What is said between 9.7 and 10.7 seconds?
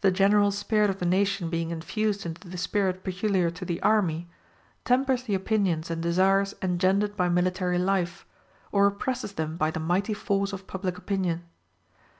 the mighty force of